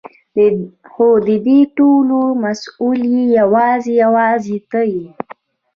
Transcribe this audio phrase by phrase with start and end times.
[0.91, 5.05] خو ددې ټولو مسؤل يې يوازې او يوازې ته يې.